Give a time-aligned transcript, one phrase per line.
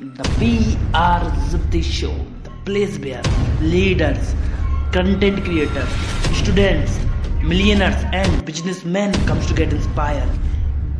[0.00, 2.14] the PR Show,
[2.44, 3.22] the place where
[3.60, 4.34] leaders,
[4.92, 5.90] content creators,
[6.32, 6.98] students,
[7.42, 10.26] millionaires, and businessmen comes to get inspired.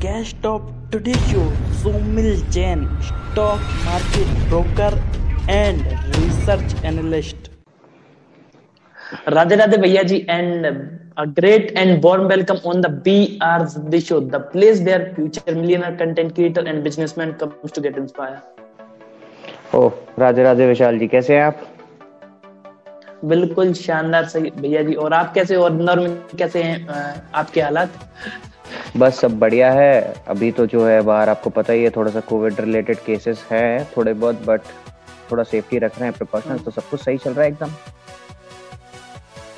[0.00, 1.50] Guest of today's show,
[1.80, 5.02] Somil Jain, stock market broker
[5.48, 5.80] and
[6.18, 7.48] research analyst.
[9.28, 14.40] Radhe Radhe Bhaiya and a great and warm welcome on the BR Zibdi Show, the
[14.40, 18.42] place where future millionaire content creator and businessman comes to get inspired.
[19.74, 21.60] ओह राजे राधे विशाल जी कैसे हैं आप?
[23.24, 26.86] बिल्कुल शानदार सही भैया जी और आप कैसे और इंदौर में कैसे हैं
[27.34, 27.90] आपके हालात?
[28.96, 32.20] बस सब बढ़िया है। अभी तो जो है बाहर आपको पता ही है थोड़ा सा
[32.20, 34.60] कोविड रिलेटेड केसेस हैं थोड़े बहुत बट
[35.30, 37.70] थोड़ा सेफ्टी रख रहे हैं प्रिकॉशन तो सब कुछ सही चल रहा है एकदम।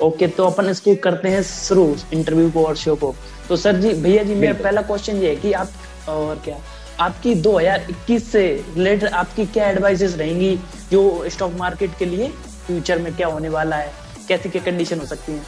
[0.01, 3.13] ओके तो अपन इसको करते हैं शुरू इंटरव्यू को और शो को।
[3.49, 6.57] तो सर जी भैया जी मेरा पहला क्वेश्चन ये है कि आप और क्या?
[6.99, 10.55] आपकी 2021 से रिलेटेड आपकी क्या एडवाइसेस रहेंगी
[10.91, 12.27] जो स्टॉक मार्केट के लिए
[12.67, 13.91] फ्यूचर में क्या होने वाला है?
[14.27, 15.41] कैसी क्या कंडीशन हो सकती है?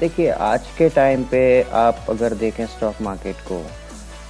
[0.00, 3.62] देखिए, आज के टाइम पे आप अगर देखें स्टॉक मार्केट को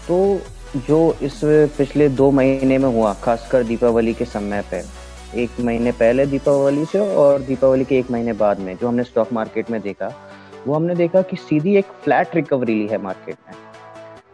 [0.09, 0.41] तो
[0.87, 1.41] जो इस
[1.79, 4.83] पिछले दो महीने में हुआ, खासकर दीपावली के समय पे,
[5.43, 9.33] एक महीने पहले दीपावली से और दीपावली के एक महीने बाद में जो हमने स्टॉक
[9.33, 10.13] मार्केट में देखा,
[10.67, 13.55] वो हमने देखा कि सीधी एक फ्लैट रिकवरी ली है मार्केट में।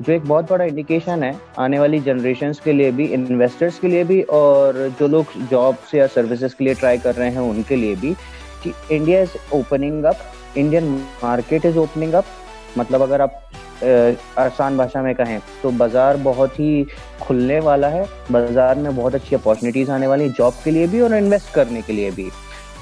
[0.00, 4.04] जो एक बहुत बड़ा इंडिकेशन है आने वाली जनरेशन के लिए भी इन्वेस्टर्स के लिए
[4.04, 7.94] भी और जो लोग जॉब्स या सर्विसेज़ के लिए ट्राई कर रहे हैं उनके लिए
[7.96, 8.14] भी
[8.62, 10.18] कि India is opening up
[10.56, 10.84] Indian
[11.22, 12.24] market is opening up
[12.78, 13.40] मतलब अगर आप
[14.38, 16.86] आसान भाषा में कहें तो बाज़ार बहुत ही
[17.20, 21.14] खुलने वाला है। बाज़ार में बहुत अच्छी अपॉर्चुनिटीज़ आने वाली जॉब के लिए भी और
[21.14, 22.28] इन्वेस्ट करने के लिए भी।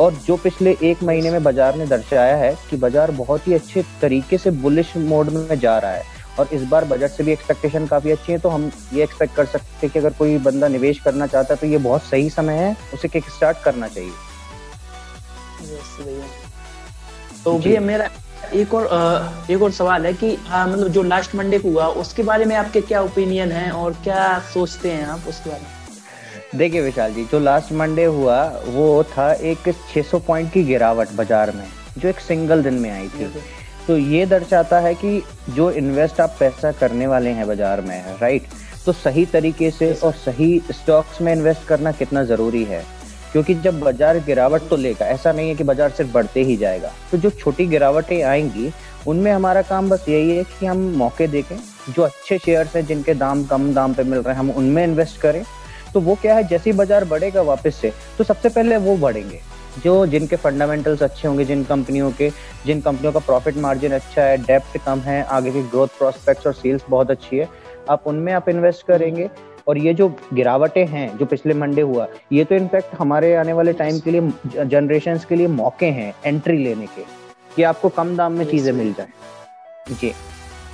[0.01, 3.83] और जो पिछले एक महीने में बाज़ार ने दर्शाया है कि बाज़ार बहुत ही अच्छे
[4.03, 7.87] तरीके से बुलिश मोड में जा रहा है। और इस बार बजट से भी एक्सपेक्टेशन
[7.87, 10.99] काफ़ी अच्छी है तो हम ये एक्सपेक्ट कर सकते हैं कि अगर कोई बंदा निवेश
[10.99, 14.13] करना चाहता है तो ये बहुत सही समय है उसे किक स्टार्ट करना चाहिए।
[15.67, 15.89] Yes,
[17.45, 18.09] तो भैया मेरा
[18.55, 18.85] एक और
[19.51, 22.55] एक और सवाल है कि हाँ मतलब जो लास्ट मंडे को हुआ उसके बारे में
[22.57, 25.69] आपके क्या ओपिनियन है और क्या सोचते हैं आप उसके बारे में?
[26.55, 31.51] देखिए विशाल जी जो लास्ट मंडे हुआ वो था एक 600 पॉइंट की गिरावट बाज़ार
[31.53, 31.67] में
[31.99, 33.27] जो एक सिंगल दिन में आई थी।
[33.87, 38.47] तो ये दर्शाता है कि जो इन्वेस्ट आप पैसा करने वाले हैं बाज़ार में राइट
[38.87, 42.83] तो सही तरीके से और सही स्टॉक्स में इन्वेस्ट करना कितना ज़रूरी है?
[43.33, 46.93] क्योंकि जब बाज़ार गिरावट तो लेगा, ऐसा नहीं है कि बाज़ार सिर्फ़ बढ़ते ही जाएगा।
[47.11, 48.71] तो जो छोटी गिरावटें आएँगी,
[49.07, 51.57] उनमें हमारा काम बस यही है कि हम मौके देखें,
[51.89, 55.21] जो अच्छे शेयर्स हैं, जिनके दाम कम दाम पे मिल रहे हैं, हम उनमें इन्वेस्ट
[55.21, 55.43] करें।
[55.95, 59.41] तो वो क्या है, जैसे ही बाज़ार बढ़ेगा वापस से तो सबसे पहले वो बढ़ेंगे।
[59.85, 62.31] जो जिनके फंडामेंटल्स अच्छे होंगे जिन कंपनियों के
[62.67, 66.55] जिन कंपनियों का प्रॉफिट मार्जिन अच्छा है डेप्थ कम है आगे की ग्रोथ प्रोस्पेक्ट्स और
[66.55, 67.49] सेल्स बहुत अच्छी है
[67.91, 69.29] आप उनमें आप इन्वेस्ट करेंगे।
[69.69, 73.73] और ये जो गिरावटें हैं जो पिछले मंडे हुआ ये तो इनफैक्ट हमारे आने वाले
[73.75, 77.03] टाइम के लिए जनरेशन के लिए मौके हैं एंट्री लेने के
[77.51, 79.09] कि आपको कम दाम में चीज़ें मिल जाए।
[79.91, 80.13] जी।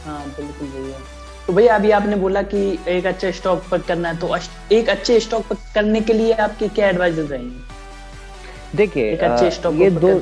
[0.05, 0.99] हाँ बिल्कुल भैया
[1.47, 4.37] तो भैया अभी आपने बोला कि एक अच्छे स्टॉक पर करना है तो
[4.73, 7.61] एक अच्छे स्टॉक पर करने के लिए आपकी क्या एडवाइस रहेंगी?
[8.77, 9.11] देखिए
[9.75, 10.21] ये दो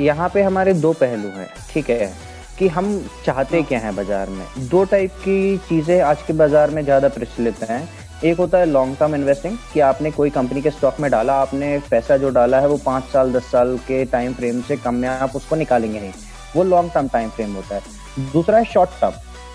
[0.00, 2.12] यहाँ पे हमारे दो पहलू हैं ठीक है?
[2.58, 2.86] कि हम
[3.24, 4.44] चाहते हाँ। क्या हैं बाज़ार में?
[4.60, 7.88] दो टाइप की चीज़ें आज के बाज़ार में ज़्यादा प्रचलित हैं।
[8.24, 11.78] एक होता है लॉन्ग टर्म इन्वेस्टिंग कि आपने कोई कंपनी के स्टॉक में डाला आपने
[11.90, 15.08] पैसा जो डाला है वो पाँच साल दस साल के टाइम फ्रेम से कम में
[15.08, 16.12] आप उसको निकालेंगे नहीं।
[16.56, 19.12] वो लॉन्ग टर्म टाइम फ्रेम होता है। दूसरा है शॉर्ट टर्म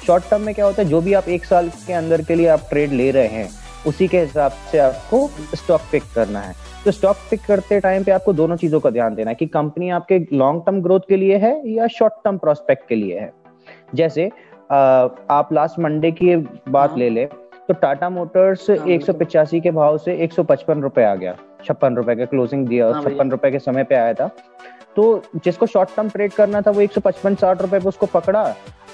[0.07, 2.47] शॉर्ट टर्म में क्या होता है जो भी आप एक साल के अंदर के लिए
[2.49, 3.49] आप ट्रेड ले रहे हैं
[3.87, 8.11] उसी के हिसाब से आपको स्टॉक पिक करना है। तो स्टॉक पिक करते टाइम पे
[8.11, 11.37] आपको दोनों चीज़ों का ध्यान देना है कि कंपनी आपके लॉन्ग टर्म ग्रोथ के लिए
[11.37, 13.31] है या शॉर्ट टर्म प्रोस्पेक्ट के लिए है।
[13.95, 14.29] जैसे
[14.71, 17.25] आप लास्ट मंडे की बात हाँ। ले ले
[17.67, 19.03] तो टाटा मोटर्स हाँ, एक
[19.61, 20.43] के भाव से एक सौ
[21.01, 21.35] आ गया।
[21.65, 24.29] छप्पन रुपए का क्लोजिंग दिया हाँ, छप्पन रुपए के समय पे आया था।
[24.95, 28.05] तो जिसको शॉर्ट टर्म ट्रेड करना था वो एक सौ पचपन साठ रुपए पे उसको
[28.05, 28.41] पकड़ा।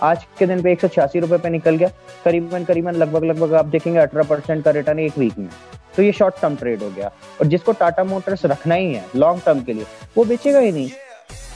[0.03, 1.89] आज के दिन पे एक सौ छियासी रुपए पे निकल गया।
[2.25, 5.49] करीबन करीबन लगभग लगभग आप देखेंगे अठारह परसेंट का रिटर्न एक वीक में।
[5.95, 7.11] तो ये शॉर्ट टर्म ट्रेड हो गया।
[7.41, 9.85] और जिसको टाटा मोटर्स रखना ही है लॉन्ग टर्म के लिए
[10.17, 10.89] वो बेचेगा ही नहीं।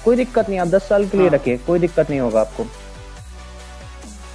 [0.06, 2.65] कोई दिक्कत नहीं आप दस साल के लिए हाँ। रखिए कोई दिक्कत नहीं होगा आपको।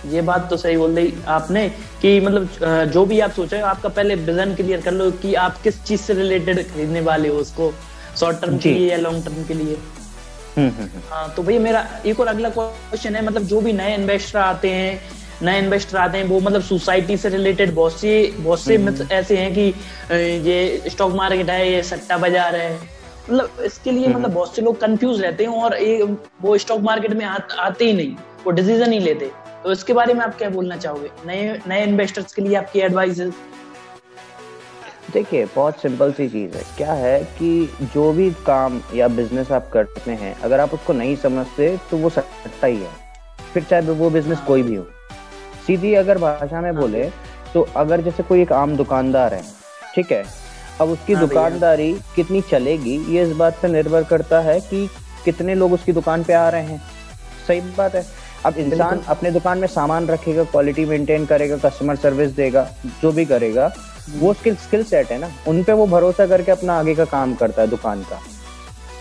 [0.05, 1.69] ये बात तो सही बोल रही आपने
[2.03, 2.49] कि मतलब
[2.93, 5.83] जो भी आप सोच रहे हो आपका पहले विजन क्लियर कर लो कि आप किस
[5.85, 7.73] चीज़ से रिलेटेड खरीदने वाले हो उसको।
[8.21, 9.75] शॉर्ट टर्म के लिए या लॉन्ग टर्म के लिए।
[10.57, 13.73] हम्म, हम्म, हम्म। हाँ तो भैया मेरा एक और अगला क्वेश्चन है मतलब जो भी
[13.73, 15.01] नए इन्वेस्टर आते हैं
[15.43, 19.37] नए इन्वेस्टर आते हैं वो मतलब सोसाइटी से रिलेटेड बहुत से बहुत से मतलब ऐसे
[19.37, 19.63] हैं कि
[20.49, 24.81] ये स्टॉक मार्केट है ये सट्टा बाज़ार है। मतलब इसके लिए मतलब बहुत से लोग
[24.81, 28.15] कंफ्यूज रहते हैं और एक वो स्टॉक मार्केट में आ, आते ही नहीं
[28.45, 29.31] वो डिसीज़न ही लेते।
[29.65, 31.11] तो इसके बारे में आप क्या बोलना चाहोगे?
[31.27, 33.21] नए नए इन्वेस्टर्स के लिए आपकी एडवाइस
[35.15, 39.69] देखिए बहुत सिंपल सी चीज़ है। क्या है कि जो भी काम या बिज़नेस आप
[39.73, 42.91] करते हैं अगर आप उसको नहीं समझते तो वो सट्टा ही। है
[43.53, 44.87] फिर चाहे वो बिज़नेस कोई भी हो।
[45.67, 47.05] सीधी अगर भाषा में बोले
[47.55, 49.43] तो अगर जैसे कोई एक आम दुकानदार है
[49.95, 50.25] ठीक है?
[50.81, 54.87] अब उसकी हाँ दुकानदारी कितनी चलेगी ये इस बात पर निर्भर करता है कि
[55.25, 56.83] कितने लोग उसकी दुकान पे आ रहे हैं।
[57.47, 58.05] सही बात है।
[58.47, 62.69] अब इंसान अपने दुकान में सामान रखेगा क्वालिटी मेंटेन करेगा कस्टमर सर्विस देगा
[63.03, 63.73] जो भी करेगा
[64.11, 67.35] वो स्किल स्किल सेट है ना उन पे वो भरोसा करके अपना आगे का काम
[67.35, 68.21] करता है दुकान का।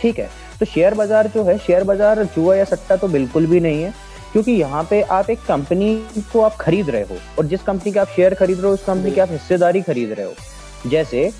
[0.01, 0.29] ठीक है?
[0.59, 3.93] तो शेयर बाज़ार जो है शेयर बाज़ार जुआ या सट्टा तो बिल्कुल भी नहीं है
[4.33, 5.95] क्योंकि यहाँ पे आप एक कंपनी
[6.33, 8.83] को आप खरीद रहे हो और जिस कंपनी के आप शेयर खरीद रहे हो उस
[8.85, 11.31] कंपनी की आप हिस्सेदारी खरीद रहे हो। जैसे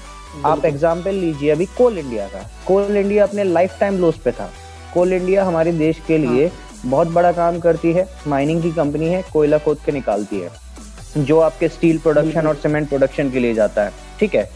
[0.46, 4.50] आप एग्ज़ाम्पल लीजिए अभी कोल इंडिया का। कोल इंडिया अपने लाइफ टाइम लोस पे था।
[4.94, 9.10] कोल इंडिया हमारे देश के लिए हाँ। बहुत बड़ा काम करती है माइनिंग की कंपनी
[9.10, 10.50] है कोयला खोद के निकालती है।
[11.18, 14.50] जो आपके स्टील प्रोडक्शन और सीमेंट प्रोडक्शन के लिए जाता है। ठीक है?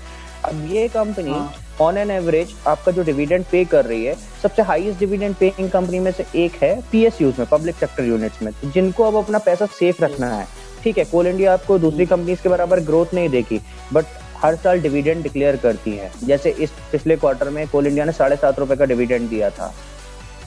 [0.46, 1.36] अब ये कंपनी
[1.82, 6.00] ऑन एन एवरेज आपका जो डिविडेंड पे कर रही है सबसे हाईएस्ट डिविडेंड पेइंग कंपनी
[6.00, 9.66] में से एक है पीएसयूज में पब्लिक सेक्टर यूनिट्स में तो जिनको अब अपना पैसा
[9.80, 10.48] सेफ़ रखना है।
[10.84, 11.06] ठीक है?
[11.06, 13.60] कोल इंडिया आपको दूसरी कंपनीज़। के बराबर ग्रोथ नहीं देगी
[13.94, 14.06] बट
[14.38, 18.36] हर साल डिविडेंड डिक्लेयर करती है। जैसे इस पिछले क्वार्टर में कोल इंडिया ने साढ़े
[18.36, 19.74] सात रुपए का डिविडेंड दिया था।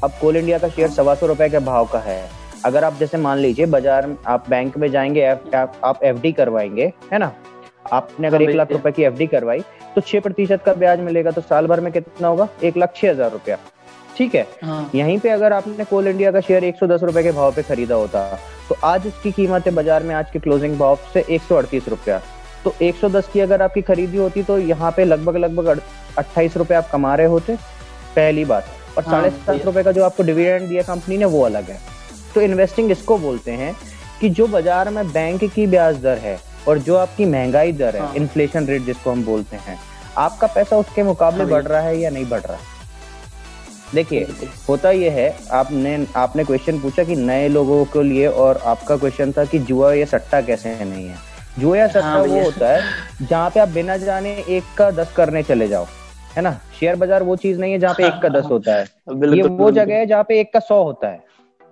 [0.04, 2.94] अब कोल इंडिया का शेयर हाँ। सवा सौ रुपए के भाव का है। अगर आप
[2.94, 7.32] जैसे मान लीजिए बाज़ार आप बैंक में जाएँगे आप एफ़ डी करवाएँगे है ना?
[7.92, 9.60] आपने अगर एक लाख रुपए की एफ़ डी करवाई
[9.94, 12.48] तो छह प्रतिशत का ब्याज मिलेगा तो साल भर में कितना होगा?
[12.64, 13.56] एक लाख छह हज़ार रुपया।
[14.16, 14.46] ठीक है?
[14.62, 17.54] हाँ। यहीं पे अगर आपने कोल इंडिया का शेयर एक सौ दस रुपए के भाव
[17.54, 21.24] पे खरीदा होता तो आज उसकी कीमत है बाज़ार में आज के क्लोजिंग भाव से
[21.28, 22.20] एक सौ अड़तीस रुपया।
[22.64, 25.80] तो 110 की अगर आपकी खरीदी होती तो यहाँ पे लगभग लगभग
[26.18, 27.56] अट्ठाईस रुपए आप कमा रहे होते
[28.16, 28.66] पहली बात।
[28.96, 31.78] और हाँ, साढ़े सात रुपए का जो आपको डिविडेंड दिया कंपनी ने वो अलग है।
[32.34, 33.74] तो इन्वेस्टिंग इसको बोलते हैं
[34.20, 36.38] कि जो बाज़ार में बैंक की ब्याज दर है
[36.68, 39.78] और जो आपकी महँगाई दर है इन्फ्लेशन हाँ। रेट जिसको हम बोलते हैं
[40.18, 42.58] आपका पैसा उसके मुकाबले हाँ बढ़ रहा है या नहीं बढ़ रहा?
[43.94, 44.26] देखिए
[44.68, 49.32] होता यह है आपने आपने क्वेश्चन पूछा कि नए लोगों के लिए और आपका क्वेश्चन
[49.32, 51.16] था कि जुआ या सट्टा कैसे है नहीं है?
[51.58, 52.82] जुआ या सट्टा हाँ वो होता है
[53.22, 55.86] जहाँ पे आप बिना जाने एक का दस करने चले जाओ
[56.36, 56.52] है ना?
[56.80, 58.84] शेयर बाज़ार वो चीज़ नहीं है जहाँ पे एक का दस होता है।
[59.34, 61.18] ये वो जगह है जहाँ पे एक का सौ होता है।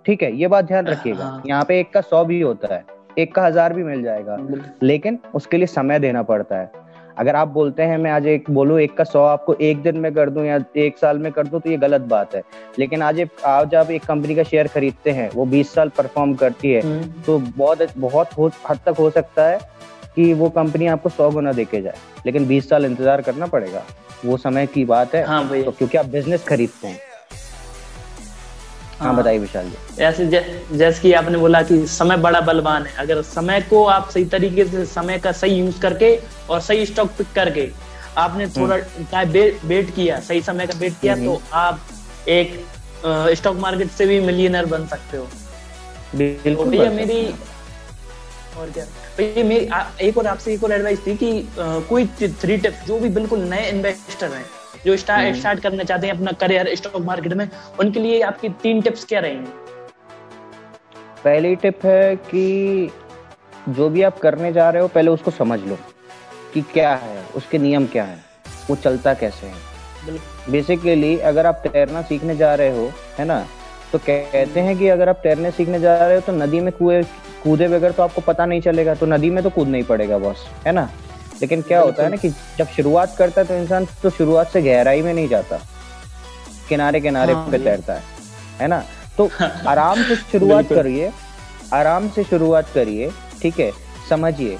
[0.09, 2.85] ठीक है ये बात ध्यान रखिएगा। हाँ। यहाँ पे एक का सौ भी होता है
[3.19, 4.37] एक का हज़ार भी मिल जाएगा।
[4.83, 6.71] लेकिन उसके लिए समय देना पड़ता है।
[7.19, 10.13] अगर आप बोलते हैं मैं आज एक बोलू एक का सौ आपको एक दिन में
[10.15, 12.43] कर दूँ या एक साल में कर दूँ तो ये गलत बात है।
[12.79, 16.71] लेकिन आज आज आप एक कंपनी का शेयर खरीदते हैं वो बीस साल परफॉर्म करती
[16.73, 19.59] है हम्म। तो बहुत बहुत हद तक हो सकता है
[20.15, 21.97] कि वो कंपनी आपको सौ गुना देके जाए।
[22.27, 23.83] लेकिन बीस साल इंतज़ार करना पड़ेगा।
[24.25, 27.01] वो समय की बात है। हाँ तो क्योंकि आप बिज़नेस खरीदते हैं।
[28.99, 32.95] हाँ, हाँ। बताइए विशाल जी। ऐसे जैसे कि आपने बोला कि समय बड़ा बलवान है।
[32.99, 36.19] अगर समय को आप सही तरीके से समय का सही यूज़ करके
[36.51, 37.69] और सही स्टॉक पिक करके
[38.17, 38.77] आपने हम्म। थोड़ा
[39.13, 39.31] टाइम
[39.69, 41.81] वेट किया सही समय का वेट किया तो हम्म। आप
[42.29, 42.65] एक
[43.39, 45.29] स्टॉक मार्केट से भी मिलियनर बन सकते हो।
[46.17, 47.23] बिल्कुल भैया मेरी
[48.59, 48.85] और क्या?
[49.19, 49.69] भैया मेरी
[50.09, 53.69] एक और आपसे एक और एडवाइस थी कि कोई थ्री टिप्स जो भी बिल्कुल नए
[53.71, 54.45] इन्वेस्टर हैं
[54.87, 57.49] जो स्टार्ट स्टार्ट हम्म। करना चाहते हैं अपना करियर स्टॉक मार्केट में
[57.81, 59.51] उनके लिए आपकी तीन टिप्स क्या रहेंगी?
[61.25, 62.91] पहली टिप है कि
[63.69, 65.79] जो भी आप करने जा रहे हो पहले उसको समझ लो
[66.55, 68.19] कि क्या है उसके नियम क्या है
[68.71, 70.17] वो चलता कैसे है।
[70.51, 73.47] बेसिकली अगर आप तैरना सीखने जा रहे हो है ना
[73.93, 77.03] तो कहते हैं कि अगर आप तैरने सीखने जा रहे हो तो नदी में कुएँ
[77.43, 80.47] कूदे बगैर तो आपको पता नहीं चलेगा तो नदी में तो कूदना ही पड़ेगा बॉस
[80.67, 80.89] है ना?
[81.41, 82.29] लेकिन क्या होता है ना कि
[82.59, 85.61] जब शुरुआत करता है तो इंसान तो शुरुआत से गहराई में नहीं जाता।
[86.69, 88.03] किनारे किनारे हाँ, पे तैरता है
[88.61, 88.83] है ना?
[89.19, 89.29] तो
[89.69, 91.13] आराम से शुरुआत करिए
[91.75, 93.11] आराम से शुरुआत करिए
[93.43, 93.71] ठीक है?
[94.09, 94.59] समझिए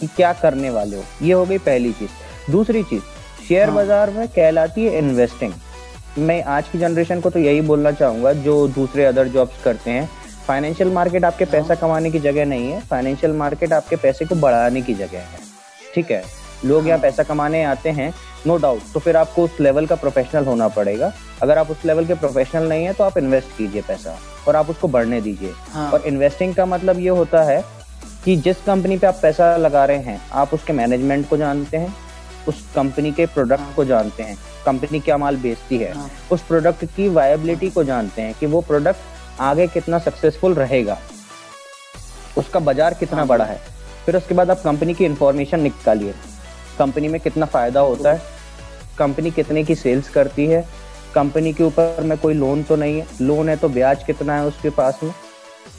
[0.00, 3.02] कि क्या करने वाले हो। ये हो गई पहली चीज़। दूसरी चीज़
[3.48, 5.52] शेयर हाँ। बाज़ार में कहलाती है इन्वेस्टिंग
[6.18, 10.08] मैं आज की जनरेशन को तो यही बोलना चाहूँगा जो दूसरे अदर जॉब्स करते हैं
[10.46, 14.34] फाइनेंशियल मार्केट आपके हाँ। पैसा कमाने की जगह नहीं है फाइनेंशियल मार्केट आपके पैसे को
[14.36, 15.48] बढ़ाने की जगह है।
[15.94, 16.22] ठीक है
[16.64, 18.12] लोग यहाँ पैसा कमाने आते हैं
[18.46, 22.06] नो डाउट तो फिर आपको उस लेवल का प्रोफेशनल होना पड़ेगा अगर आप उस लेवल
[22.06, 24.18] के प्रोफेशनल नहीं है तो आप इन्वेस्ट कीजिए पैसा
[24.48, 25.90] और आप उसको बढ़ने दीजिए हाँ.
[25.92, 27.64] और इन्वेस्टिंग का मतलब ये होता है
[28.24, 31.94] कि जिस कंपनी पे आप पैसा लगा रहे हैं आप उसके मैनेजमेंट को जानते हैं
[32.48, 33.74] उस कंपनी के प्रोडक्ट हाँ.
[33.74, 36.10] को जानते हैं कंपनी क्या माल बेचती है हाँ.
[36.32, 40.98] उस प्रोडक्ट की वायबिलिटी को जानते हैं कि वो प्रोडक्ट आगे कितना सक्सेसफुल रहेगा
[42.36, 43.26] उसका बाज़ार कितना हाँ.
[43.26, 43.60] बड़ा है
[44.06, 46.14] फिर उसके बाद आप कंपनी की इंफॉर्मेशन निकालिए।
[46.78, 48.22] कंपनी में कितना फ़ायदा होता है?
[48.98, 50.68] कंपनी कितने की सेल्स करती है?
[51.14, 53.06] कंपनी के ऊपर में कोई लोन तो नहीं है?
[53.20, 55.12] लोन है तो ब्याज कितना है उसके पास में?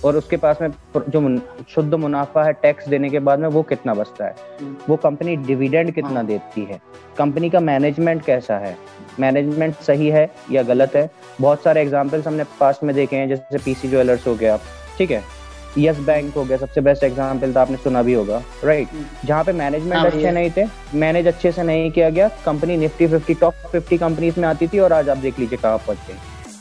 [0.06, 0.70] और उसके पास में
[1.10, 4.36] जो शुद्ध मुनाफा है टैक्स देने के बाद में वो कितना बचता है?
[4.62, 6.82] हम्म। वो कंपनी डिविडेंड कितना हाँ। देती है?
[7.18, 8.78] कंपनी का मैनेजमेंट कैसा है?
[9.20, 11.12] मैनेजमेंट सही है या गलत है?
[11.42, 14.60] बहुत सारे एग्जाम्पल्स हमने पास में देखे हैं जैसे पीसी ज्वेलर्स हो गया
[14.98, 15.41] ठीक है?
[15.78, 19.44] यस बैंक हो गया सबसे बेस्ट एग्ज़ाम्पल तो आपने सुना भी होगा राइट हम्म। जहाँ
[19.44, 23.34] पे मैनेजमेंट हाँ, अच्छे नहीं थे मैनेज अच्छे से नहीं किया गया company Nifty fifty
[23.36, 26.16] top fifty companies में आती थी और आज आप देख लीजिए कहाँ पहुँच गई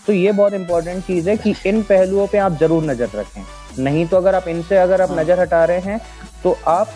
[0.07, 3.43] तो ये बहुत इंपॉर्टेंट चीज़ है कि इन पहलुओं पे आप ज़रूर नज़र रखें।
[3.79, 6.01] नहीं तो अगर आप इनसे अगर आप हाँ। नज़र हटा रहे हैं
[6.45, 6.93] तो आप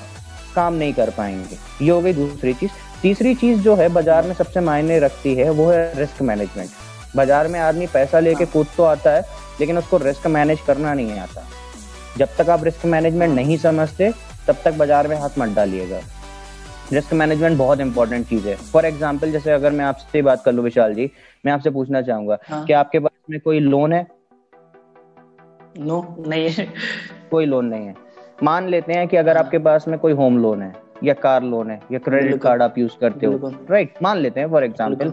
[0.55, 2.71] काम नहीं कर पाएँगे। ये हो गई दूसरी चीज़।
[3.03, 6.71] तीसरी चीज़ जो है बाज़ार में सबसे मायने रखती है वो है रिस्क मैनेजमेंट
[7.17, 9.23] बाज़ार में आदमी पैसा लेके हाँ। कूद तो आता है
[9.61, 11.47] लेकिन उसको रिस्क मैनेज करना नहीं आता।
[12.17, 14.13] जब तक आप रिस्क मैनेजमेंट नहीं समझते
[14.47, 16.01] तब तक बाज़ार में हाथ मत डालिएगा।
[16.93, 20.63] रिस्क मैनेजमेंट बहुत इंपॉर्टेंट चीज़ है। फॉर एग्ज़ाम्पल जैसे अगर मैं आपसे बात कर लू
[20.63, 21.11] विशाल जी
[21.45, 22.65] मैं आपसे पूछना चाहूँगा हाँ.
[22.65, 24.07] कि आपके पास में कोई लोन है?
[25.79, 26.67] नो नहीं है।
[27.31, 27.95] कोई लोन नहीं है।
[28.43, 29.45] मान लेते हैं कि अगर हाँ.
[29.45, 30.73] आपके पास में कोई होम लोन है
[31.05, 34.51] या कार लोन है या क्रेडिट कार्ड आप यूज़ करते हो। राइट मान लेते हैं
[34.51, 35.11] फॉर एग्ज़ाम्पल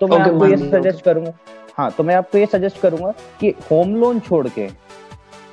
[0.00, 1.32] तो मैं आपको ये सजेस्ट करूँगा।
[1.76, 4.68] हाँ तो मैं आपको ये सजेस्ट करूँगा कि होम लोन छोड़ के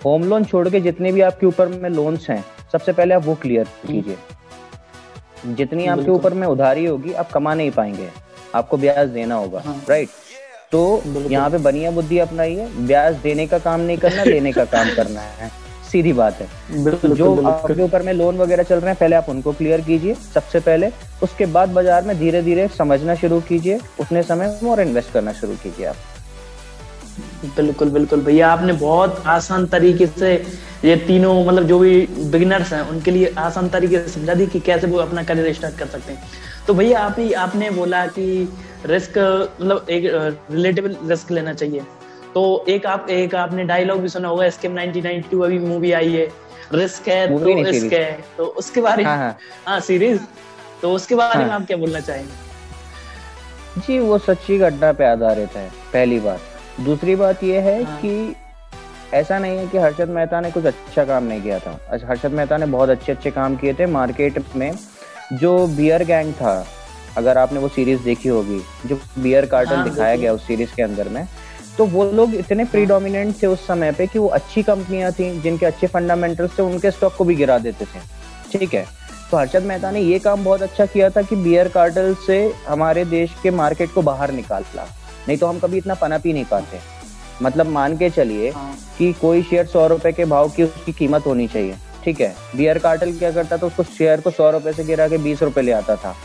[0.05, 3.35] होम लोन छोड़ के जितने भी आपके ऊपर में लोन्स हैं सबसे पहले आप वो
[3.41, 8.09] क्लियर हम्म। कीजिए। जितनी आपके ऊपर में उधारी होगी आप कमा नहीं पाएँगे।
[8.55, 10.09] आपको ब्याज देना होगा हाँ। राइट
[10.71, 14.93] तो यहाँ पे बनिया बुद्धि अपनाइए ब्याज देने का काम नहीं करना लेने का काम
[14.95, 15.49] करना है।
[15.91, 19.51] सीधी बात है। जो आपके ऊपर में लोन वगैरह चल रहे हैं पहले आप उनको
[19.53, 20.89] क्लियर कीजिए सबसे पहले।
[21.23, 25.33] उसके बाद बाज़ार में धीरे धीरे समझना शुरू कीजिए उतने समय में और इन्वेस्ट करना
[25.33, 25.95] शुरू कीजिए आप।
[27.45, 30.33] बिल्कुल बिल्कुल भैया आपने बहुत आसान तरीके से
[30.85, 34.59] ये तीनों मतलब जो भी बिगिनर्स हैं उनके लिए आसान तरीके से समझा दी कि
[34.59, 36.23] कैसे वो अपना करियर स्टार्ट कर सकते हैं।
[36.67, 38.27] तो भैया आप ही आपने बोला कि
[38.85, 40.03] रिस्क मतलब एक
[40.51, 41.81] रिलेटेबल रिस्क लेना चाहिए।
[42.33, 46.27] तो एक आप एक आपने डायलॉग भी सुना होगा स्कीम 1992 अभी मूवी आई है।
[46.73, 50.27] रिस्क है तो रिस्क है। तो उसके बारे में हाँ, हाँ सीरीज़ हाँ,
[50.81, 53.81] तो उसके बारे हाँ, में आप क्या बोलना चाहेंगे?
[53.81, 56.39] जी वो सच्ची घटना पे आधारित है पहली बात।
[56.85, 58.35] दूसरी बात यह है हाँ। कि
[59.13, 62.57] ऐसा नहीं है कि हर्षद मेहता ने कुछ अच्छा काम नहीं किया था। हर्षद मेहता
[62.57, 64.71] ने बहुत अच्छे अच्छे काम किए थे मार्केट में।
[65.33, 66.67] जो बियर गैंग था
[67.17, 70.83] अगर आपने वो सीरीज़ देखी होगी जो बियर कार्टन हाँ, दिखाया गया उस सीरीज़ के
[70.83, 71.27] अंदर में
[71.77, 75.65] तो वो लोग इतने प्रीडोमिनेंट थे उस समय पे कि वो अच्छी कंपनियाँ थी जिनके
[75.65, 77.99] अच्छे फंडामेंटल्स थे उनके स्टॉक को भी गिरा देते थे।
[78.51, 78.85] ठीक है?
[79.31, 83.05] तो हर्षद मेहता ने ये काम बहुत अच्छा किया था कि बियर कार्टल से हमारे
[83.05, 86.45] देश के मार्केट को बाहर निकाल निकाला। नहीं तो हम कभी इतना पनप ही नहीं
[86.45, 86.79] पाते।
[87.41, 91.25] मतलब मान के चलिए हाँ। कि कोई शेयर सौ रुपए के भाव की उसकी कीमत
[91.25, 92.35] होनी चाहिए ठीक है?
[92.55, 93.65] बियर कार्टल क्या करता था?
[93.65, 96.15] उसको शेयर को सौ रुपए से गिरा के बीस रुपए ले आता था।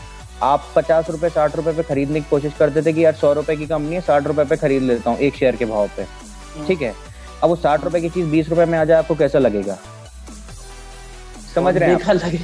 [0.43, 3.55] आप पचास रुपए साठ रुपए पे खरीदने की कोशिश करते थे कि यार सौ रुपए
[3.55, 6.65] की कंपनी है साठ रुपए पे खरीद लेता हूँ एक शेयर के भाव पे हाँ।
[6.67, 6.93] ठीक है?
[7.43, 9.77] अब वो साठ रुपए की चीज़ बीस रुपए में आ जाए आपको कैसा लगेगा?
[11.55, 12.39] समझ रहे हैं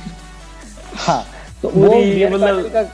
[0.97, 1.23] हाँ
[1.61, 1.93] तो वो
[2.29, 2.89] मतलब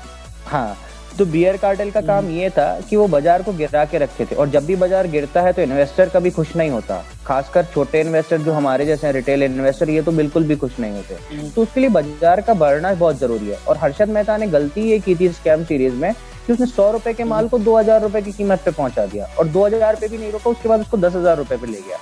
[0.45, 0.77] हाँ।
[1.19, 4.35] तो बियर कार्टेल का काम ये था कि वो बाज़ार को गिरा के रखे थे।
[4.35, 8.37] और जब भी बाज़ार गिरता है तो इन्वेस्टर कभी खुश नहीं होता। खासकर छोटे इन्वेस्टर
[8.41, 11.89] जो हमारे जैसे रिटेल इन्वेस्टर ये तो बिल्कुल भी खुश नहीं होते। तो उसके लिए
[11.89, 15.63] बाज़ार का बढ़ना बहुत ज़रूरी है। और हर्षद मेहता ने गलती ये की थी स्कैम
[15.63, 16.13] सीरीज़ में
[16.47, 19.25] कि उसने सौ रुपए के माल को दो हज़ार रुपए की कीमत पे पहुँचा दिया।
[19.39, 21.77] और दो हज़ार पे भी नहीं रोका उसके बाद उसको दस हज़ार रुपए पे ले
[21.79, 21.97] गया।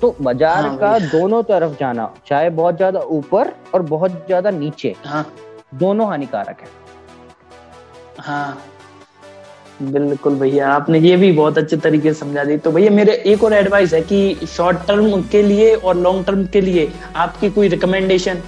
[0.00, 4.94] तो बाज़ार हाँ, का दोनों तरफ़ जाना चाहे बहुत ज़्यादा ऊपर और बहुत ज़्यादा नीचे
[5.04, 5.26] हाँ,
[5.74, 6.82] दोनों हानिकारक है।
[8.18, 8.62] हाँ।
[9.82, 13.44] बिल्कुल भैया आपने ये भी बहुत अच्छे तरीके से समझा दी। तो भैया मेरे एक
[13.44, 17.68] और एडवाइस है कि शॉर्ट टर्म के लिए और लॉन्ग टर्म के लिए आपकी कोई
[17.68, 18.42] रिकमेंडेशन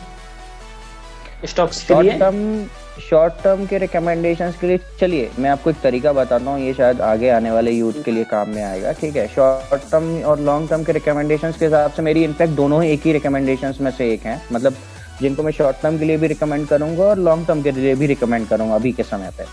[1.45, 2.19] स्टॉक्स के लिए?
[2.19, 2.67] टर्म
[3.01, 7.01] शॉर्ट टर्म के रिकमेंडेशन के लिए चलिए मैं आपको एक तरीका बताता हूँ। ये शायद
[7.01, 9.27] आगे आने वाले यूथ के लिए काम में आएगा ठीक है?
[9.29, 13.07] शॉर्ट टर्म और लॉन्ग टर्म के रिकमेंडेशन के हिसाब से मेरी इनफैक्ट दोनों ही एक
[13.07, 14.77] ही रिकमेंडेशन में से एक है। मतलब
[15.21, 18.07] जिनको मैं शॉर्ट टर्म के लिए भी रिकमेंड करूँगा और लॉन्ग टर्म के लिए भी
[18.07, 19.45] रिकमेंड करूँगा अभी के समय पे।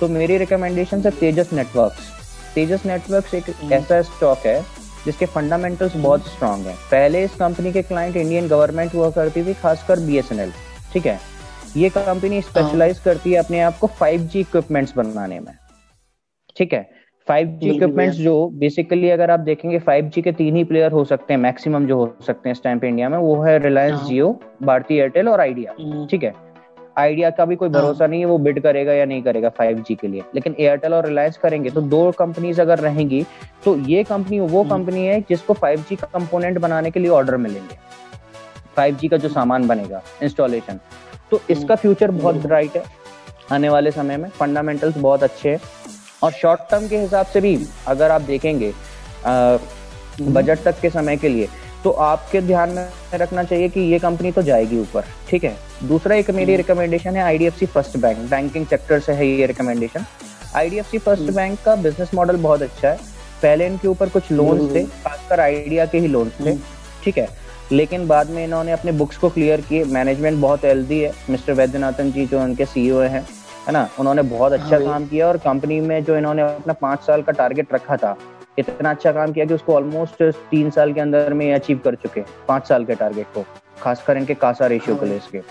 [0.00, 2.10] तो मेरी रिकमेंडेशन है तेजस नेटवर्क्स
[2.54, 4.60] तेजस नेटवर्क्स एक हम्म। ऐसा स्टॉक है
[5.04, 9.54] जिसके फंडामेंटल्स बहुत स्ट्रांग है। पहले इस कंपनी के क्लाइंट इंडियन गवर्नमेंट हुआ करती थी
[9.54, 10.52] खासकर बीएसएनएल
[10.92, 11.18] ठीक है?
[11.76, 15.54] ये कंपनी स्पेशलाइज हाँ। करती है अपने आप को फाइव इक्विपमेंट्स बनाने में
[16.56, 16.88] ठीक है?
[17.30, 21.04] फाइव जी इक्विपमेंट्स जो बेसिकली अगर आप देखेंगे फाइव जी के तीन ही प्लेयर हो
[21.04, 24.00] सकते हैं मैक्सिमम जो हो सकते हैं इस टाइम पे इंडिया में वो है रिलायंस
[24.00, 24.30] जियो
[24.62, 26.32] भारती एयरटेल और आइडिया हम्म। ठीक है?
[26.98, 29.82] आइडिया का भी कोई हाँ। भरोसा नहीं है वो बिड करेगा या नहीं करेगा फाइव
[29.88, 33.24] जी के लिए। लेकिन एयरटेल और रिलायंस करेंगे तो दो कंपनीज़ अगर रहेंगी
[33.64, 37.10] तो ये कंपनी वो कंपनी हम्म। है जिसको फाइव जी का कंपोनेंट बनाने के लिए
[37.10, 37.76] ऑर्डर मिलेंगे।
[38.76, 40.80] फाइव जी का जो सामान बनेगा इंस्टॉलेशन
[41.30, 42.82] तो इसका फ्यूचर हम्म। बहुत ब्राइट है।
[43.52, 45.60] आने वाले समय में फंडामेंटल्स बहुत अच्छे हैं।
[46.22, 47.58] और शॉर्ट टर्म के हिसाब से भी
[47.88, 48.72] अगर आप देखेंगे
[49.26, 51.48] बजट तक के समय के लिए
[51.84, 55.56] तो आपके ध्यान में रखना चाहिए कि ये कंपनी तो जाएगी ऊपर ठीक है?
[55.82, 60.04] दूसरा एक मेरी रिकमेंडेशन हम्म। है आईडीएफसी फ़र्स्ट बैंक बैंकिंग सेक्टर से है ये रिकमेंडेशन
[60.56, 62.96] आईडीएफसी फ़र्स्ट बैंक का बिज़नेस मॉडल बहुत अच्छा है.
[63.42, 66.60] पहले इनके ऊपर कुछ लोन्स थे खासकर आइडिया के ही लोन्स थे हम्म।
[67.04, 67.28] ठीक है?
[67.72, 69.84] लेकिन बाद में इन्होंने अपने बुक्स को क्लियर किए.
[69.84, 71.12] मैनेजमेंट बहुत हेल्दी है.
[71.30, 73.26] मिस्टर वैद्यनाथन जी जो उनके सीईओ हैं
[73.66, 73.88] है ना?
[74.00, 77.32] उन्होंने बहुत अच्छा हाँ काम किया और कंपनी में जो इन्होंने अपना पाँच साल का
[77.32, 78.16] टारगेट रखा था
[78.58, 82.20] इतना अच्छा काम किया कि उसको ऑलमोस्ट तीन साल के अंदर में अचीव कर चुके
[82.48, 83.44] पाँच साल के टारगेट को
[83.82, 85.42] खासकर इनके कासा रेशियो हाँ के लिए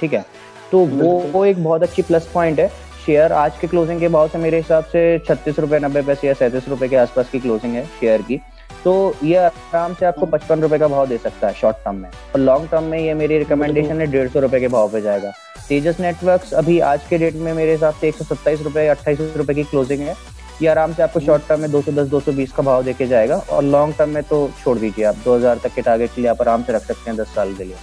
[0.00, 0.24] ठीक है?
[0.70, 2.68] तो वो वो एक बहुत अच्छी प्लस पॉइंट है।
[3.06, 6.32] शेयर आज के क्लोजिंग के भाव से मेरे हिसाब से छत्तीस रुपए नब्बे पैसे या
[6.34, 8.40] सैंतीस रुपए के आसपास की क्लोजिंग है शेयर की।
[8.84, 8.92] तो
[9.24, 12.40] ये आराम से आपको पचपन रुपए का भाव दे सकता है शॉर्ट टर्म में। और
[12.40, 15.32] लॉन्ग टर्म में ये मेरी रिकमेंडेशन है डेढ़ सौ रुपए के भाव पे जाएगा।
[15.70, 19.18] तेजस नेटवर्क्स अभी आज के डेट में मेरे हिसाब से एक सौ सत्ताईस रुपए अट्ठाईस
[19.36, 20.14] रुपए की क्लोजिंग है।
[20.62, 23.94] ये आराम से आपको शॉर्ट टर्म में 210 220 का भाव देके जाएगा और लॉन्ग
[23.98, 26.72] टर्म में तो छोड़ दीजिए आप। 2000 तक के टारगेट के लिए आप आराम से
[26.72, 27.76] रख सकते हैं 10 साल के लिए।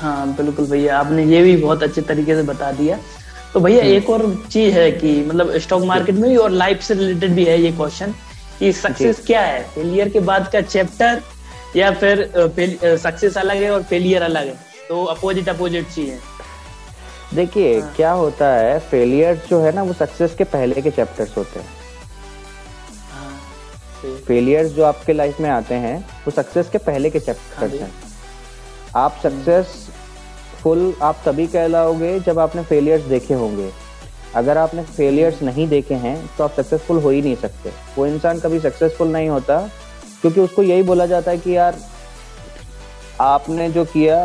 [0.00, 2.98] हाँ बिल्कुल भैया आपने ये भी बहुत अच्छे तरीके से बता दिया।
[3.52, 6.80] तो भैया हम्म। एक और चीज़ है कि मतलब स्टॉक मार्केट में भी और लाइफ
[6.82, 8.14] से रिलेटेड भी है ये क्वेश्चन
[8.58, 9.62] कि सक्सेस क्या है?
[9.74, 11.20] फेलियर के बाद का चैप्टर
[11.76, 14.64] या फिर सक्सेस अलग है और फेलियर अलग है?
[14.88, 16.20] तो अपोजिट अपोजिट चीज़ है
[17.34, 21.36] देखिए हाँ। क्या होता है फेलियर जो है ना वो सक्सेस के पहले के चैप्टर्स
[21.36, 21.74] होते हैं।
[24.26, 27.80] फेलियर्स हाँ, जो आपके लाइफ में आते हैं वो सक्सेस के पहले के चैप्टर्स हाँ
[27.80, 27.92] हैं।
[28.96, 33.70] आप सक्सेस सक्सेसफुल आप तभी कहलाओगे जब आपने फेलियर्स देखे होंगे।
[34.34, 38.40] अगर आपने फेलियर्स नहीं देखे हैं तो आप सक्सेसफुल हो ही नहीं सकते। वो इंसान
[38.40, 39.58] कभी सक्सेसफुल नहीं होता
[40.20, 41.78] क्योंकि उसको यही बोला जाता है कि यार
[43.20, 44.16] आपने जो किया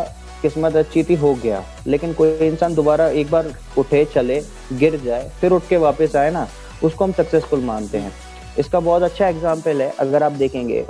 [0.42, 4.40] किस्मत अच्छी थी हो गया लेकिन कोई इंसान दोबारा एक बार उठे चले
[4.74, 6.46] गिर जाए फिर उठ के वापस आए ना
[6.84, 8.12] उसको हम सक्सेसफुल मानते हैं
[8.58, 10.82] इसका बहुत अच्छा एग्ज़ाम्पल है अगर आप देखेंगे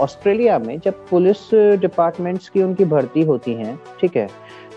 [0.00, 1.48] ऑस्ट्रेलिया में जब पुलिस
[1.80, 4.28] डिपार्टमेंट्स की उनकी भर्ती होती है ठीक है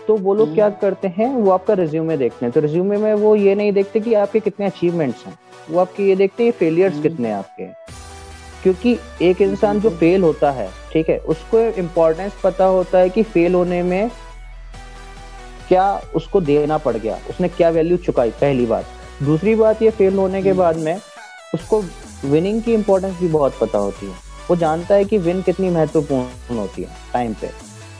[0.06, 3.12] तो वो लोग क्या हम्म। करते हैं वो आपका रिज्यूमे देखते हैं तो रिज्यूमे में
[3.14, 5.38] वो ये नहीं देखते कि आपके कितने अचीवमेंट्स हैं
[5.70, 7.64] वो आपके ये देखते हैं फेलियर्स हम्म। कितने हैं आपके
[8.64, 13.22] क्योंकि एक इंसान जो फेल होता है ठीक है उसको इम्पोर्टेंस पता होता है कि
[13.24, 14.10] फेल होने में
[15.68, 18.86] क्या उसको देना पड़ गया उसने क्या वैल्यू चुकाई पहली बात।
[19.22, 20.96] दूसरी बात ये फेल होने के। बाद में
[21.54, 21.82] उसको
[22.24, 24.14] विनिंग की इम्पोर्टेंस भी बहुत पता होती है।
[24.50, 27.50] वो जानता है कि विन कितनी महत्वपूर्ण होती है टाइम पे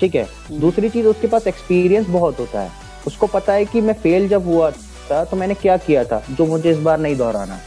[0.01, 0.27] ठीक है।
[0.61, 2.71] दूसरी चीज़ उसके पास एक्सपीरियंस बहुत होता है।
[3.07, 4.71] उसको पता है कि मैं फेल जब हुआ
[5.11, 7.59] था तो मैंने क्या किया था जो मुझे इस बार नहीं दोहराना।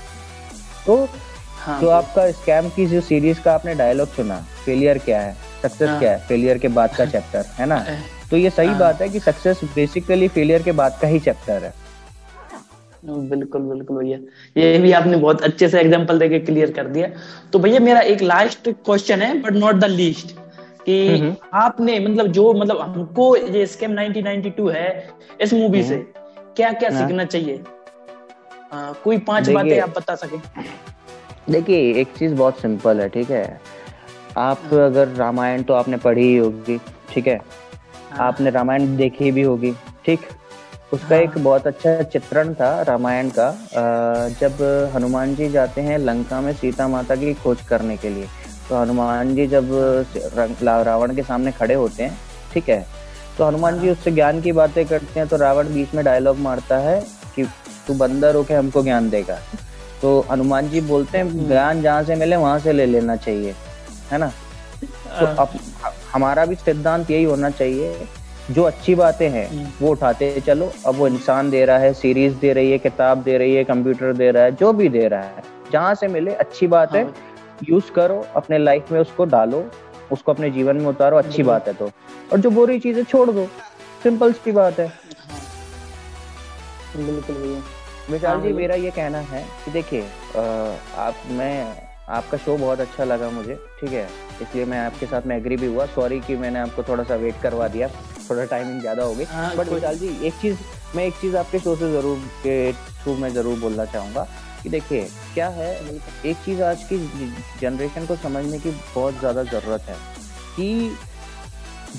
[0.88, 1.08] तो
[1.68, 5.36] हाँ, जो। आपका स्कैम की जो सीरीज़ का आपने डायलॉग सुना फेलियर क्या है?
[5.62, 6.20] सक्सेस हाँ, क्या है?
[6.20, 7.86] फेलियर के बाद का चैप्टर है ना?
[8.32, 11.64] तो ये सही हाँ, बात है कि सक्सेस बेसिकली फेलियर के बाद का ही चैप्टर
[11.64, 11.74] है।
[13.06, 14.18] बिल्कुल बिल्कुल भैया।
[14.62, 17.08] ये भी आपने बहुत अच्छे से एग्जांपल देके क्लियर कर दिया।
[17.54, 20.32] तो भैया मेरा एक लास्ट क्वेश्चन है बट नॉट द लीस्ट
[20.86, 25.10] कि हम्म, हम्म। आपने मतलब जो मतलब हमको ये स्कैम 1992 है
[25.42, 27.64] इस मूवी से हम्म। क्या क्या हाँ। सीखना चाहिए?
[28.74, 30.38] आ, कोई पाँच बातें आप बता सके।
[31.50, 33.60] देखिए एक चीज़ बहुत सिंपल है ठीक है
[34.38, 36.78] आप हाँ। अगर रामायण तो आपने पढ़ी ही होगी
[37.10, 37.40] ठीक है
[38.12, 39.72] हाँ। आपने रामायण देखी भी होगी
[40.06, 40.20] ठीक
[40.94, 43.50] उसका हाँ। एक बहुत अच्छा चित्रण था रामायण का
[44.40, 44.62] जब
[44.96, 48.28] हनुमान जी जाते हैं लंका में सीता माता की खोज करने के लिए
[48.70, 49.70] तो हनुमान जी जब
[50.64, 52.18] रावण के सामने खड़े होते हैं
[52.54, 52.86] ठीक है
[53.38, 56.78] तो हनुमान जी उससे ज्ञान की बातें करते हैं तो रावण बीच में डायलॉग मारता
[56.80, 57.00] है
[57.36, 57.44] कि
[57.88, 59.40] तू बंदर होके हमको ज्ञान देगा
[60.02, 63.56] तो हनुमान जी बोलते हैं हम्म। ज्ञान जहाँ से मिले वहाँ से ले लेना चाहिए
[64.12, 64.28] है ना
[64.80, 65.60] तो हाँ। अब
[66.14, 68.08] हमारा भी सिद्धांत यही होना चाहिए
[68.52, 72.36] जो अच्छी बातें हैं हम्म। वो उठाते चलो अब वो इंसान दे रहा है सीरीज़
[72.36, 75.22] दे रही है किताब दे रही है कंप्यूटर दे रहा है जो भी दे रहा
[75.22, 77.14] है जहाँ से मिले अच्छी बात है हाँ।
[77.64, 79.66] यूज़ करो अपने लाइफ में उसको डालो
[80.12, 81.90] उसको अपने जीवन में उतारो अच्छी बात है तो
[82.34, 83.46] और जो बुरी चीज़ें छोड़ दो
[84.04, 84.92] सिंपल सी बात है
[86.98, 87.62] बिल्कुल भैया
[88.10, 90.02] विशाल जी हाँ, मेरा ये कहना है कि देखिए
[90.98, 94.08] आप मैं आपका शो बहुत अच्छा लगा मुझे ठीक है?
[94.41, 97.41] इसलिए मैं आपके साथ में एग्री भी हुआ। सॉरी कि मैंने आपको थोड़ा सा वेट
[97.43, 97.88] करवा दिया
[98.30, 99.26] थोड़ा टाइमिंग ज़्यादा हो गई।
[99.58, 100.58] बट विशाल जी एक चीज़
[100.96, 104.28] मैं एक चीज़ आपके शो से ज़रूर के थ्रू मैं ज़रूर बोलना चाहूँगा
[104.63, 105.74] कि देखिए क्या है
[106.26, 106.98] एक चीज़ आज की
[107.62, 109.96] जनरेशन को समझने की बहुत ज़्यादा ज़रूरत है
[110.56, 110.98] कि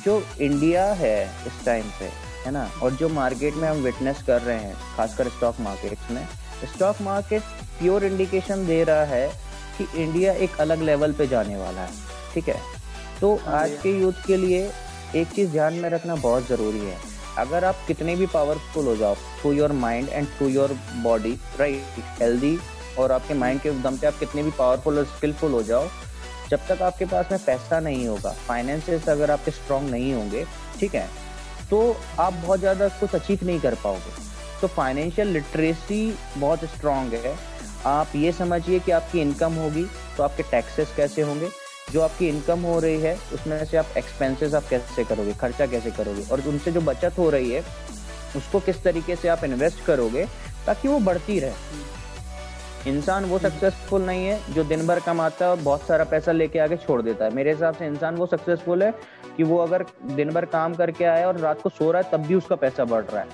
[0.04, 1.16] जो इंडिया है
[1.46, 2.10] इस टाइम पे
[2.48, 2.64] है ना?
[2.82, 6.26] और जो मार्केट में हम विटनेस कर रहे हैं खासकर स्टॉक मार्केट में
[6.74, 7.42] स्टॉक मार्केट
[7.78, 9.28] प्योर इंडिकेशन दे रहा है
[9.78, 11.92] कि इंडिया एक अलग लेवल पे जाने वाला है
[12.34, 12.56] ठीक है?
[13.20, 14.70] तो हाँ आज के यूथ के लिए
[15.16, 16.96] एक चीज़ ध्यान में रखना बहुत ज़रूरी है।
[17.38, 22.02] अगर आप कितने भी पावरफुल हो जाओ through your mind and through your body right
[22.20, 22.58] healthy
[22.98, 25.88] और आपके माइंड के दम पे आप कितने भी पावरफुल और स्किलफुल हो जाओ
[26.50, 30.44] जब तक आपके पास में पैसा नहीं होगा फाइनेंसेस अगर आपके स्ट्रांग नहीं होंगे
[30.80, 31.08] ठीक है?
[31.70, 34.12] तो आप बहुत ज़्यादा कुछ अचीव नहीं कर पाओगे।
[34.60, 37.36] तो फाइनेंशियल लिटरेसी बहुत स्ट्रांग है।
[37.86, 39.84] आप ये समझिए कि आपकी इनकम होगी
[40.16, 41.48] तो आपके टैक्सेस कैसे होंगे?
[41.92, 45.32] जो आपकी इनकम हो रही है, उसमें से आप एक्सपेंसेस आप कैसे करोगे?
[45.32, 46.22] खर्चा कैसे करोगे?
[46.32, 47.64] और उनसे जो बचत हो रही है,
[48.36, 50.26] उसको किस तरीके से आप इन्वेस्ट करोगे,
[50.66, 51.52] ताकि वो बढ़ती रहे।
[52.86, 56.58] इंसान वो सक्सेसफुल नहीं है जो दिन भर कमाता है और बहुत सारा पैसा लेके
[56.58, 58.90] आके छोड़ देता है। मेरे हिसाब से इंसान वो सक्सेसफुल है
[59.36, 62.26] कि वो अगर दिन भर काम करके आया और रात को सो रहा है तब
[62.26, 63.28] भी उसका पैसा बढ़ रहा है।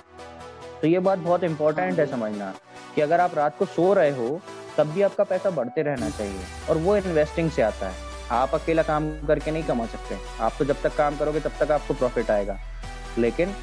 [0.81, 2.53] तो ये बात बहुत इंपॉर्टेंट है समझना
[2.95, 4.39] कि अगर आप रात को सो रहे हो
[4.77, 8.83] तब भी आपका पैसा बढ़ते रहना चाहिए और वो इन्वेस्टिंग से आता है। आप अकेला
[8.83, 12.31] काम करके नहीं कमा सकते। आप तो जब तक काम करोगे तब तक आपको प्रॉफिट
[12.31, 12.57] आएगा।
[13.17, 13.53] लेकिन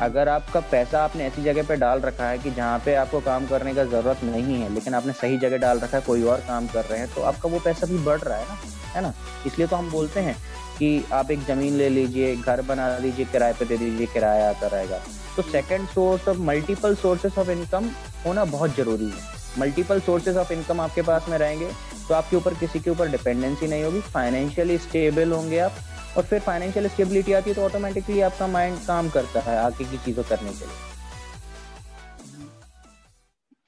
[0.00, 3.46] अगर आपका पैसा आपने ऐसी जगह पे डाल रखा है कि जहाँ पे आपको काम
[3.46, 6.66] करने का ज़रूरत नहीं है, लेकिन आपने सही जगह डाल रखा है, कोई और काम
[6.66, 8.58] कर रहे हैं तो आपका वो पैसा भी बढ़ रहा है ना
[8.88, 9.12] है ना?
[9.46, 10.36] इसलिए तो हम बोलते हैं
[10.78, 14.66] कि आप एक ज़मीन ले लीजिए, घर बना लीजिए, किराए पे दे दीजिए, किराया आता
[14.66, 15.00] रहेगा।
[15.36, 17.90] तो second source of multiple sources of income
[18.26, 21.70] होना बहुत ज़रूरी है। मल्टीपल सोर्सेज ऑफ़ इनकम आपके पास में रहेंगे
[22.08, 25.76] तो आपके ऊपर किसी के ऊपर डिपेंडेंसी नहीं होगी फाइनेंशियली स्टेबल होंगे आप
[26.16, 29.98] और फिर फाइनेंशियल स्टेबिलिटी आती है तो ऑटोमेटिकली आपका माइंड काम करता है आगे की
[29.98, 30.86] चीज़ों करने के लिए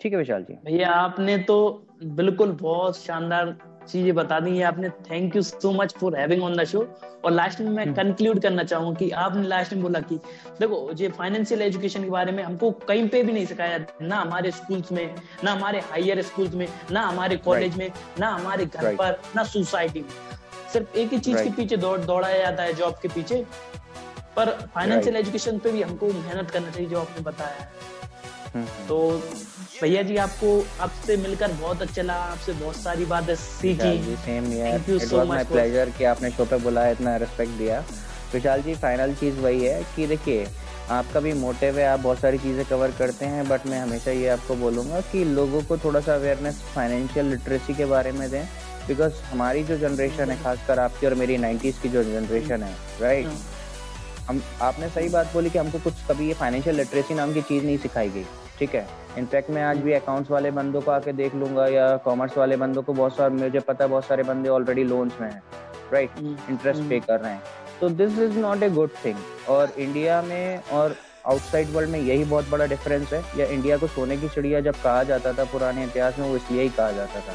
[0.01, 1.57] ठीक है विशाल जी भैया आपने तो
[2.15, 3.57] बिल्कुल बहुत शानदार
[3.89, 6.81] चीज़ें बता दी है आपने thank you so much for having on the show
[7.25, 10.17] और लास्ट में मैं कंक्लूड हम्म। करना चाहूँ कि आपने लास्ट में बोला कि
[10.61, 14.51] देखो ये फाइनेंशियल एजुकेशन के बारे में हमको कहीं पे भी नहीं सिखाया ना हमारे
[14.53, 17.79] स्कूल्स में ना हमारे हायर स्कूल्स में ना हमारे कॉलेज right.
[17.79, 18.99] में ना हमारे घर right.
[18.99, 20.39] पर ना सोसाइटी में
[20.73, 21.49] सिर्फ़ एक ही चीज़ right.
[21.49, 23.45] के पीछे दौड़ दौड़ाया जाता है जॉब के पीछे।
[24.37, 27.69] पर फाइनेंशियल एजुकेशन पे भी हमको मेहनत करना चाहिए जो आपने बताया। है
[28.55, 28.99] हम्म, हम्म। तो
[29.83, 30.49] भैया जी आपको
[30.81, 35.45] आपसे मिलकर बहुत अच्छा लगा आपसे बहुत सारी बातें सीखी। सेम यार इट वाज माय
[35.45, 37.85] प्लेजर कि आपने शो पे बुलाया इतना रिस्पेक्ट दिया।
[38.33, 40.47] विशाल जी फाइनल चीज़ वही है कि देखिए
[40.91, 44.29] आपका भी मोटिव है आप बहुत सारी चीज़ें कवर करते हैं बट मैं हमेशा ये
[44.29, 48.45] आपको बोलूँगा कि लोगों को थोड़ा सा अवेयरनेस फाइनेंशियल लिटरेसी के बारे में दें।
[48.91, 53.27] बिकॉज़ हमारी जो जनरेशन है खासकर आपकी और मेरी नाइन्टीज़ की जो जनरेशन है राइट
[53.27, 53.39] हाँ।
[54.29, 57.65] हम आपने सही बात बोली कि हमको कुछ कभी ये फाइनेंशियल लिटरेसी नाम की चीज़
[57.65, 58.25] नहीं सिखाई गई
[58.59, 58.87] ठीक है?
[59.19, 62.83] इनफैक्ट मैं आज भी अकाउंट्स वाले बंदों को आके देख लूँगा या कॉमर्स वाले बंदों
[62.83, 65.43] को बहुत सारे मुझे पता है बहुत सारे बंदे ऑलरेडी लोन्स में हैं
[65.93, 67.43] राइट इंटरेस्ट पे कर रहे हैं।
[67.81, 69.17] तो this is not a good thing
[69.49, 73.87] और इंडिया में और आउटसाइड वर्ल्ड में यही बहुत बड़ा डिफरेंस है। या इंडिया को
[73.87, 77.21] सोने की चिड़िया जब कहा जाता था पुराने इतिहास में वो इसलिए ही कहा जाता
[77.21, 77.35] था।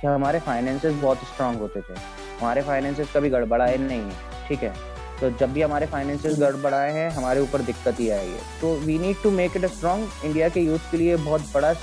[0.00, 1.94] कि हमारे फाइनेंसेस बहुत स्ट्रांग होते थे।
[2.40, 4.74] हमारे फाइनेंसेस कभी गड़बड़ाए नहीं है ठीक है?
[5.20, 8.98] तो जब भी हमारे फाइनेंशियल गड़बड़ाए हैं हमारे ऊपर दिक्कत ही आई है तो we
[8.98, 11.74] need to make it strong India के यूथ के लिए बहुत बड़ा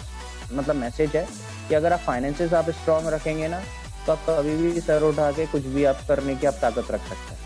[0.54, 1.28] मतलब मैसेज है
[1.70, 3.60] कि अगर आप फाइनेंसेस आप स्ट्रॉन्ग रखेंगे ना
[4.06, 7.02] तो आप कभी भी सर उठा के कुछ भी आप करने की आप ताकत रख
[7.02, 7.44] सकते हैं।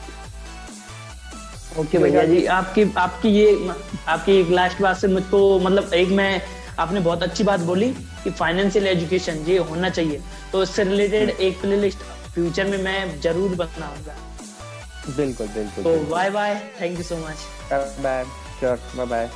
[1.79, 3.69] ओके भैया जी आपकी आपकी ये
[4.08, 6.41] आपकी एक लास्ट बात से मुझको मतलब एक मैं
[6.79, 11.60] आपने बहुत अच्छी बात बोली। कि फाइनेंशियल एजुकेशन ये होना चाहिए। तो इससे रिलेटेड एक
[11.62, 11.99] प्ले लिस्ट
[12.34, 14.15] फ्यूचर में मैं ज़रूर बनाऊँगा।
[15.17, 18.23] बिल्कुल बिल्कुल तो bye bye thank you so much bye
[18.63, 19.29] bye bye